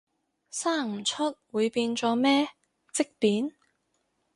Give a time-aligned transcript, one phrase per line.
[0.49, 2.49] 生唔出會變咗咩，
[2.91, 3.53] 積便？